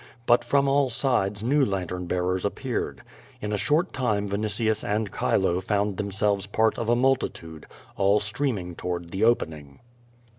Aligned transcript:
But 0.25 0.43
from 0.43 0.67
all 0.67 0.89
sides 0.89 1.43
new 1.43 1.63
lantern 1.63 2.07
bearers 2.07 2.43
appeared. 2.43 3.03
In 3.39 3.53
a 3.53 3.55
short 3.57 3.93
time 3.93 4.27
Vinitius 4.27 4.83
and 4.83 5.11
Chilo 5.15 5.61
found 5.61 5.97
themselves 5.97 6.47
part 6.47 6.79
of 6.79 6.89
a 6.89 6.95
multitude, 6.95 7.67
all 7.97 8.19
streaming 8.19 8.73
toward 8.73 9.11
the 9.11 9.23
opening. 9.23 9.79